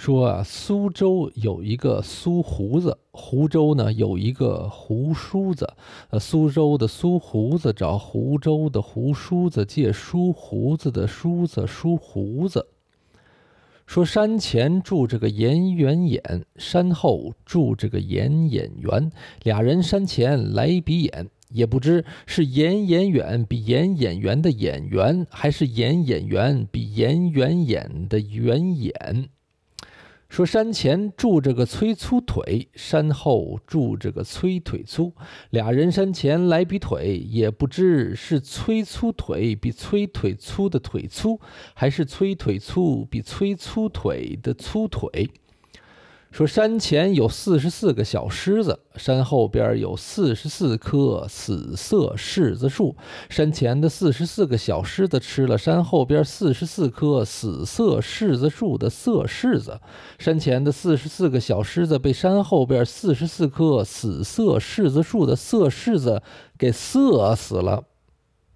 [0.00, 5.68] 说啊，苏州有一个苏胡子，湖州呢有一个胡梳子。
[6.10, 12.68] 呃，苏州的苏胡子找湖州的胡梳子借梳胡子的梳子梳胡子。
[13.86, 19.10] 说山前住着个演员演，山后住着个颜演员，
[19.42, 29.28] 俩人山前来比演，也不知是演演员比演演员的演员，还是演演员比演员演的员演。
[30.38, 35.12] 说山前住着个崔粗腿，山后住着个崔腿粗，
[35.50, 41.40] 俩人山前来比腿，也不知是崔粗腿比崔腿粗的腿粗，
[41.74, 45.28] 还是崔腿粗比崔粗腿的粗腿。
[46.30, 52.94] 说山前有四十四个小狮子，山后边有四十四棵死色柿子树。
[53.30, 59.80] 山前的四十四个小狮子吃了山后边四十四棵死色柿子树的色柿子，
[60.18, 66.22] 山前的四十四个小狮子被山后边四十四棵死色柿子树的色柿子
[66.58, 67.82] 给色死了。